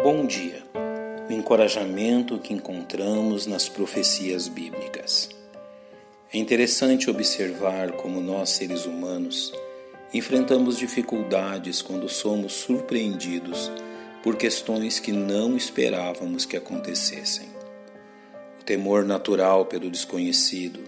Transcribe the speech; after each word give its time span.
Bom 0.00 0.24
dia. 0.26 0.62
O 1.28 1.32
encorajamento 1.32 2.38
que 2.38 2.54
encontramos 2.54 3.46
nas 3.46 3.68
profecias 3.68 4.46
bíblicas. 4.46 5.28
É 6.32 6.38
interessante 6.38 7.10
observar 7.10 7.90
como 7.92 8.20
nós, 8.20 8.50
seres 8.50 8.86
humanos, 8.86 9.52
enfrentamos 10.14 10.78
dificuldades 10.78 11.82
quando 11.82 12.08
somos 12.08 12.52
surpreendidos 12.52 13.72
por 14.22 14.36
questões 14.36 15.00
que 15.00 15.10
não 15.10 15.56
esperávamos 15.56 16.44
que 16.44 16.56
acontecessem. 16.56 17.48
O 18.60 18.64
temor 18.64 19.04
natural 19.04 19.66
pelo 19.66 19.90
desconhecido 19.90 20.78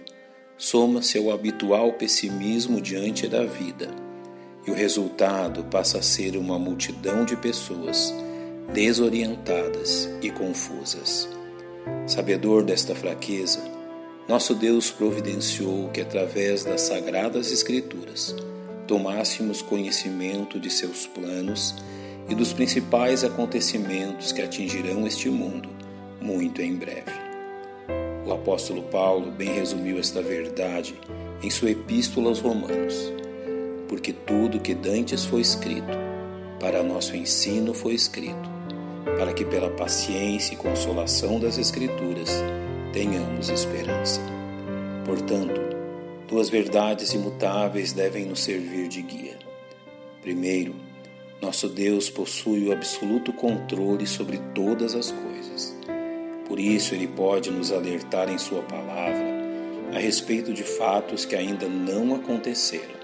soma-se 0.57 1.17
ao 1.17 1.31
habitual 1.31 1.91
pessimismo 1.93 2.79
diante 2.79 3.27
da 3.27 3.43
vida, 3.43 3.89
e 4.65 4.71
o 4.71 4.73
resultado 4.73 5.65
passa 5.65 5.97
a 5.97 6.01
ser 6.01 6.37
uma 6.37 6.57
multidão 6.57 7.25
de 7.25 7.35
pessoas 7.35 8.13
desorientadas 8.73 10.09
e 10.21 10.29
confusas. 10.29 11.27
Sabedor 12.07 12.63
desta 12.63 12.95
fraqueza, 12.95 13.59
nosso 14.27 14.55
Deus 14.55 14.89
providenciou 14.89 15.89
que, 15.89 15.99
através 15.99 16.63
das 16.63 16.81
sagradas 16.81 17.51
Escrituras, 17.51 18.35
tomássemos 18.87 19.61
conhecimento 19.61 20.59
de 20.59 20.69
seus 20.69 21.05
planos 21.05 21.75
e 22.29 22.35
dos 22.35 22.53
principais 22.53 23.23
acontecimentos 23.23 24.31
que 24.31 24.41
atingirão 24.41 25.05
este 25.05 25.29
mundo 25.29 25.69
muito 26.21 26.61
em 26.61 26.75
breve. 26.75 27.11
O 28.25 28.31
apóstolo 28.31 28.83
Paulo 28.83 29.31
bem 29.31 29.49
resumiu 29.49 29.99
esta 29.99 30.21
verdade 30.21 30.95
em 31.43 31.49
sua 31.49 31.71
epístola 31.71 32.29
aos 32.29 32.39
Romanos. 32.39 33.11
Porque 33.89 34.13
tudo 34.13 34.61
que 34.61 34.73
dantes 34.73 35.25
foi 35.25 35.41
escrito, 35.41 35.97
para 36.59 36.83
nosso 36.83 37.15
ensino 37.15 37.73
foi 37.73 37.93
escrito, 37.93 38.49
para 39.17 39.33
que 39.33 39.45
pela 39.45 39.69
paciência 39.69 40.53
e 40.53 40.57
consolação 40.57 41.39
das 41.39 41.57
Escrituras 41.57 42.29
tenhamos 42.93 43.49
esperança. 43.49 44.21
Portanto, 45.05 45.59
duas 46.27 46.49
verdades 46.49 47.13
imutáveis 47.13 47.93
devem 47.93 48.25
nos 48.25 48.41
servir 48.41 48.87
de 48.87 49.01
guia. 49.01 49.37
Primeiro, 50.21 50.75
nosso 51.41 51.67
Deus 51.67 52.09
possui 52.09 52.67
o 52.67 52.71
absoluto 52.71 53.33
controle 53.33 54.05
sobre 54.05 54.37
todas 54.53 54.93
as 54.93 55.11
coisas. 55.11 55.75
Por 56.47 56.59
isso, 56.59 56.93
Ele 56.93 57.07
pode 57.07 57.49
nos 57.49 57.71
alertar 57.71 58.29
em 58.29 58.37
Sua 58.37 58.61
palavra 58.61 59.31
a 59.93 59.99
respeito 59.99 60.53
de 60.53 60.63
fatos 60.63 61.25
que 61.25 61.35
ainda 61.35 61.67
não 61.67 62.15
aconteceram, 62.15 63.01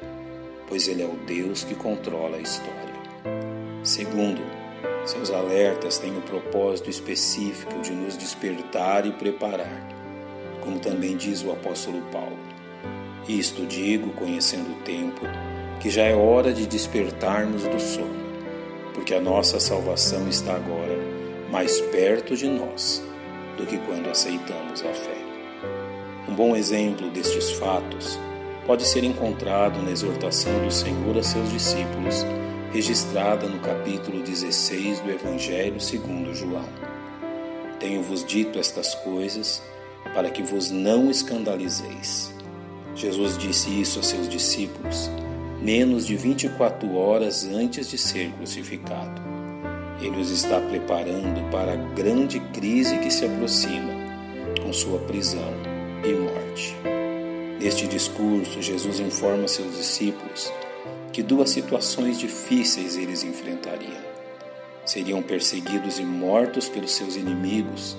pois 0.67 0.87
Ele 0.87 1.01
é 1.01 1.05
o 1.05 1.17
Deus 1.25 1.63
que 1.63 1.75
controla 1.75 2.37
a 2.37 2.41
história. 2.41 2.77
Segundo, 3.83 4.41
seus 5.09 5.31
alertas 5.31 5.97
têm 5.97 6.17
o 6.17 6.21
propósito 6.21 6.89
específico 6.89 7.79
de 7.81 7.91
nos 7.91 8.17
despertar 8.17 9.05
e 9.05 9.11
preparar, 9.11 9.81
como 10.61 10.79
também 10.79 11.15
diz 11.15 11.43
o 11.43 11.51
apóstolo 11.51 12.01
Paulo. 12.11 12.37
Isto 13.27 13.65
digo, 13.65 14.11
conhecendo 14.11 14.71
o 14.71 14.83
tempo, 14.83 15.21
que 15.79 15.89
já 15.89 16.03
é 16.03 16.15
hora 16.15 16.51
de 16.51 16.65
despertarmos 16.65 17.63
do 17.63 17.79
sono, 17.79 18.27
porque 18.93 19.13
a 19.13 19.21
nossa 19.21 19.59
salvação 19.59 20.27
está 20.27 20.55
agora 20.55 20.97
mais 21.51 21.79
perto 21.79 22.35
de 22.35 22.47
nós 22.47 23.03
do 23.57 23.65
que 23.65 23.77
quando 23.79 24.09
aceitamos 24.09 24.81
a 24.81 24.93
fé. 24.93 25.17
Um 26.27 26.35
bom 26.35 26.55
exemplo 26.55 27.09
destes 27.09 27.51
fatos 27.51 28.19
pode 28.65 28.85
ser 28.85 29.03
encontrado 29.03 29.81
na 29.81 29.91
exortação 29.91 30.51
do 30.63 30.71
Senhor 30.71 31.17
a 31.17 31.23
seus 31.23 31.51
discípulos 31.51 32.25
registrada 32.71 33.47
no 33.47 33.59
capítulo 33.59 34.21
16 34.21 34.99
do 34.99 35.09
Evangelho 35.09 35.79
segundo 35.79 36.35
João. 36.35 36.67
Tenho-vos 37.79 38.25
dito 38.25 38.59
estas 38.59 38.93
coisas 38.95 39.61
para 40.13 40.29
que 40.29 40.43
vos 40.43 40.69
não 40.69 41.09
escandalizeis. 41.09 42.33
Jesus 42.93 43.37
disse 43.37 43.69
isso 43.69 43.99
a 43.99 44.03
seus 44.03 44.27
discípulos 44.27 45.09
menos 45.61 46.05
de 46.05 46.15
24 46.15 46.95
horas 46.95 47.45
antes 47.45 47.89
de 47.89 47.97
ser 47.97 48.31
crucificado. 48.33 49.21
Ele 50.01 50.21
os 50.21 50.29
está 50.29 50.59
preparando 50.59 51.49
para 51.49 51.73
a 51.73 51.75
grande 51.75 52.39
crise 52.53 52.97
que 52.99 53.09
se 53.09 53.25
aproxima 53.25 53.93
com 54.61 54.71
sua 54.71 54.99
prisão 54.99 55.53
e 56.03 56.13
morte. 56.13 56.75
Neste 57.59 57.87
discurso, 57.87 58.61
Jesus 58.61 58.99
informa 58.99 59.47
seus 59.47 59.75
discípulos 59.75 60.51
que 61.17 61.23
duas 61.23 61.49
situações 61.49 62.19
difíceis 62.19 62.95
eles 62.95 63.23
enfrentariam. 63.23 64.05
Seriam 64.85 65.19
perseguidos 65.19 65.97
e 65.97 66.03
mortos 66.03 66.69
pelos 66.69 66.91
seus 66.91 67.15
inimigos, 67.15 67.97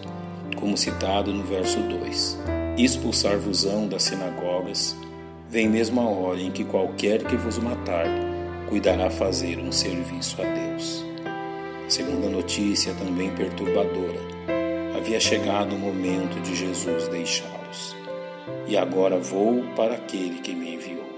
como 0.55 0.77
citado 0.77 1.35
no 1.35 1.43
verso 1.43 1.81
2. 1.81 2.39
Expulsar-vos-ão 2.79 3.89
das 3.89 4.05
sinagogas, 4.05 4.95
vem 5.51 5.69
mesmo 5.69 6.01
a 6.01 6.05
hora 6.05 6.41
em 6.41 6.53
que 6.53 6.63
qualquer 6.63 7.25
que 7.25 7.35
vos 7.35 7.59
matar 7.59 8.07
cuidará 8.69 9.11
fazer 9.11 9.59
um 9.59 9.73
serviço 9.73 10.41
a 10.41 10.45
Deus. 10.45 11.05
Segunda 11.89 12.29
notícia, 12.29 12.95
também 12.95 13.35
perturbadora, 13.35 14.21
havia 14.97 15.19
chegado 15.19 15.75
o 15.75 15.79
momento 15.81 16.41
de 16.41 16.55
Jesus 16.55 17.09
deixá-los. 17.09 17.97
E 18.69 18.77
agora 18.77 19.19
vou 19.19 19.65
para 19.75 19.95
aquele 19.95 20.39
que 20.39 20.55
me 20.55 20.77
enviou. 20.77 21.18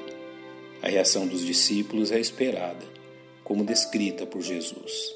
A 0.83 0.89
reação 0.89 1.27
dos 1.27 1.45
discípulos 1.45 2.11
é 2.11 2.19
esperada, 2.19 2.87
como 3.45 3.65
descrita 3.65 4.25
por 4.25 4.41
Jesus. 4.41 5.15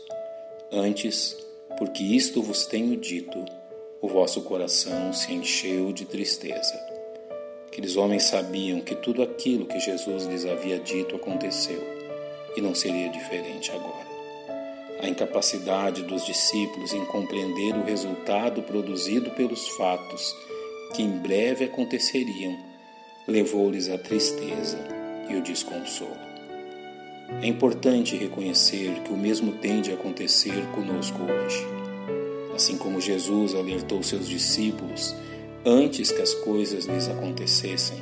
Antes, 0.70 1.34
porque 1.78 2.02
isto 2.02 2.42
vos 2.42 2.66
tenho 2.66 2.98
dito, 2.98 3.42
o 4.02 4.06
vosso 4.06 4.42
coração 4.42 5.10
se 5.14 5.32
encheu 5.32 5.90
de 5.90 6.04
tristeza. 6.04 6.78
Aqueles 7.66 7.96
homens 7.96 8.24
sabiam 8.24 8.82
que 8.82 8.94
tudo 8.94 9.22
aquilo 9.22 9.64
que 9.64 9.80
Jesus 9.80 10.26
lhes 10.26 10.44
havia 10.44 10.78
dito 10.78 11.16
aconteceu, 11.16 11.82
e 12.54 12.60
não 12.60 12.74
seria 12.74 13.08
diferente 13.08 13.70
agora. 13.70 14.06
A 15.00 15.08
incapacidade 15.08 16.02
dos 16.02 16.26
discípulos 16.26 16.92
em 16.92 17.06
compreender 17.06 17.74
o 17.74 17.84
resultado 17.84 18.62
produzido 18.62 19.30
pelos 19.30 19.66
fatos 19.68 20.36
que 20.94 21.02
em 21.02 21.16
breve 21.18 21.64
aconteceriam 21.64 22.54
levou-lhes 23.26 23.88
à 23.88 23.96
tristeza 23.96 24.93
e 25.28 25.36
o 25.36 25.42
desconsolo. 25.42 26.16
É 27.42 27.46
importante 27.46 28.16
reconhecer 28.16 29.00
que 29.02 29.12
o 29.12 29.16
mesmo 29.16 29.52
tende 29.52 29.90
a 29.90 29.94
acontecer 29.94 30.66
conosco 30.74 31.18
hoje. 31.22 31.66
Assim 32.54 32.76
como 32.76 33.00
Jesus 33.00 33.54
alertou 33.54 34.02
seus 34.02 34.28
discípulos 34.28 35.14
antes 35.64 36.12
que 36.12 36.22
as 36.22 36.34
coisas 36.34 36.84
lhes 36.84 37.08
acontecessem, 37.08 37.98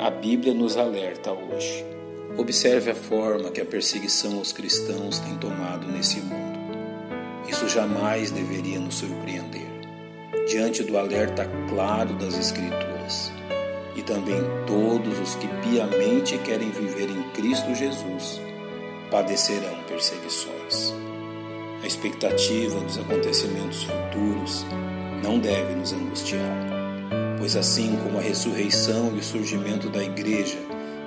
a 0.00 0.10
Bíblia 0.10 0.52
nos 0.52 0.76
alerta 0.76 1.32
hoje. 1.32 1.84
Observe 2.36 2.90
a 2.90 2.94
forma 2.94 3.50
que 3.50 3.60
a 3.60 3.64
perseguição 3.64 4.36
aos 4.36 4.52
cristãos 4.52 5.18
tem 5.20 5.36
tomado 5.38 5.86
nesse 5.86 6.20
mundo. 6.20 6.58
Isso 7.48 7.68
jamais 7.68 8.30
deveria 8.30 8.78
nos 8.78 8.96
surpreender, 8.96 9.66
diante 10.48 10.82
do 10.82 10.98
alerta 10.98 11.48
claro 11.70 12.12
das 12.14 12.36
Escrituras 12.36 13.35
também 14.06 14.40
todos 14.66 15.18
os 15.18 15.34
que 15.34 15.48
piamente 15.48 16.38
querem 16.38 16.70
viver 16.70 17.10
em 17.10 17.22
Cristo 17.30 17.74
Jesus 17.74 18.40
padecerão 19.10 19.82
perseguições. 19.88 20.94
A 21.82 21.86
expectativa 21.86 22.80
dos 22.80 22.98
acontecimentos 22.98 23.82
futuros 23.82 24.64
não 25.22 25.38
deve 25.38 25.74
nos 25.74 25.92
angustiar, 25.92 26.66
pois 27.38 27.56
assim 27.56 27.96
como 28.02 28.18
a 28.18 28.22
ressurreição 28.22 29.12
e 29.14 29.18
o 29.18 29.22
surgimento 29.22 29.88
da 29.88 30.02
Igreja 30.02 30.58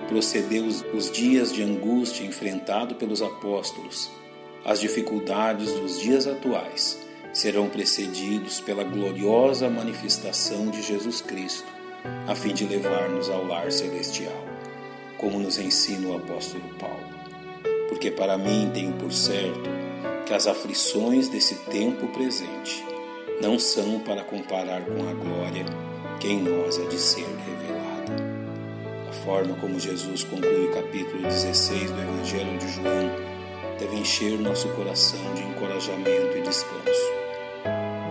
procedeu 0.07 0.65
os 0.65 1.09
dias 1.11 1.53
de 1.53 1.63
angústia 1.63 2.25
enfrentado 2.25 2.95
pelos 2.95 3.21
apóstolos, 3.21 4.11
as 4.65 4.79
dificuldades 4.79 5.71
dos 5.73 5.99
dias 5.99 6.27
atuais 6.27 6.99
serão 7.31 7.69
precedidos 7.69 8.59
pela 8.59 8.83
gloriosa 8.83 9.69
manifestação 9.69 10.67
de 10.67 10.81
Jesus 10.81 11.21
Cristo 11.21 11.78
a 12.27 12.35
fim 12.35 12.53
de 12.53 12.65
levar-nos 12.65 13.29
ao 13.29 13.45
lar 13.45 13.71
celestial, 13.71 14.45
como 15.17 15.39
nos 15.39 15.57
ensina 15.57 16.09
o 16.09 16.15
apóstolo 16.15 16.63
Paulo. 16.79 17.09
Porque 17.87 18.11
para 18.11 18.37
mim 18.37 18.69
tenho 18.73 18.93
por 18.93 19.11
certo 19.11 19.69
que 20.25 20.33
as 20.33 20.47
aflições 20.47 21.27
desse 21.27 21.55
tempo 21.65 22.07
presente 22.07 22.85
não 23.41 23.57
são 23.57 23.99
para 23.99 24.23
comparar 24.23 24.81
com 24.81 25.09
a 25.09 25.13
glória 25.13 25.65
que 26.19 26.27
em 26.27 26.41
nós 26.41 26.77
há 26.79 26.85
de 26.85 26.99
ser 26.99 27.25
revelada. 27.25 28.23
A 29.09 29.11
forma 29.11 29.55
como 29.55 29.79
Jesus 29.79 30.23
conclui 30.23 30.67
o 30.67 30.73
capítulo 30.73 31.23
16 31.23 31.91
do 31.91 32.01
Evangelho 32.01 32.57
de 32.57 32.67
João 32.73 33.29
deve 33.79 33.95
encher 33.95 34.37
nosso 34.37 34.67
coração 34.69 35.33
de 35.33 35.43
encorajamento 35.43 36.37
e 36.37 36.41
descanso. 36.41 37.11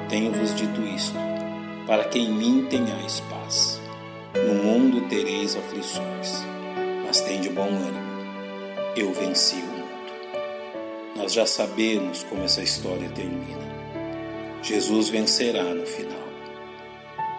Tenho-vos 0.09 0.55
dito 0.55 0.81
isto, 0.81 1.19
para 1.87 2.05
que 2.05 2.19
em 2.19 2.33
mim 2.33 2.67
tenhais 2.71 3.21
paz. 3.21 3.78
No 4.47 4.55
mundo 4.55 5.09
tereis 5.09 5.57
aflições, 5.57 6.45
mas 7.07 7.21
tende 7.21 7.49
bom 7.49 7.69
ânimo. 7.69 8.09
Eu 8.97 9.13
venci 9.13 9.57
o 9.57 9.67
mundo. 9.67 9.89
Nós 11.17 11.33
já 11.33 11.47
sabemos 11.47 12.23
como 12.25 12.45
essa 12.45 12.63
história 12.63 13.09
termina. 13.11 13.69
Jesus 14.63 15.09
vencerá 15.09 15.63
no 15.63 15.87
final. 15.87 16.29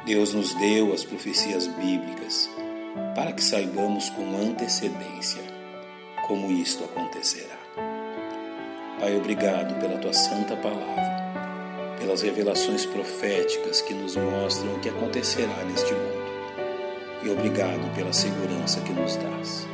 Deus 0.06 0.34
nos 0.34 0.54
deu 0.56 0.94
as 0.94 1.04
profecias 1.04 1.68
bíblicas 1.68 2.50
para 3.16 3.32
que 3.32 3.44
saibamos 3.44 4.10
com 4.10 4.38
antecedência 4.38 5.42
como 6.28 6.52
isto 6.52 6.84
acontecerá. 6.84 7.58
Pai, 9.00 9.16
obrigado 9.16 9.80
pela 9.80 9.98
tua 9.98 10.14
santa 10.14 10.56
palavra, 10.56 11.98
pelas 12.00 12.22
revelações 12.22 12.86
proféticas 12.86 13.82
que 13.82 13.94
nos 13.94 14.16
mostram 14.16 14.76
o 14.76 14.80
que 14.80 14.90
acontecerá 14.90 15.64
neste 15.64 15.94
mundo. 15.94 16.19
E 17.22 17.30
obrigado 17.30 17.94
pela 17.96 18.14
segurança 18.14 18.80
que 18.82 18.94
nos 18.94 19.18
dás. 19.18 19.68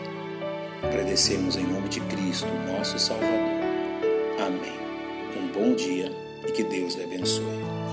Agradecemos 0.82 1.56
em 1.56 1.64
nome 1.64 1.88
de 1.90 2.02
Cristo, 2.02 2.48
nosso 2.68 2.98
Salvador. 2.98 3.30
Amém. 4.40 4.74
Um 5.38 5.48
bom 5.52 5.76
dia 5.76 6.12
e 6.48 6.52
que 6.52 6.64
Deus 6.64 6.96
lhe 6.96 7.04
abençoe. 7.04 7.85